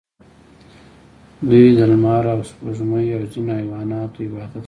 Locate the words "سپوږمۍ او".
2.49-3.23